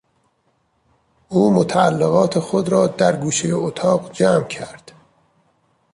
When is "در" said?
2.87-3.15